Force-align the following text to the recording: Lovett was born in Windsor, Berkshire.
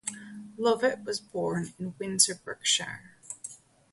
Lovett 0.57 1.03
was 1.03 1.19
born 1.19 1.75
in 1.77 1.93
Windsor, 1.99 2.33
Berkshire. 2.43 3.13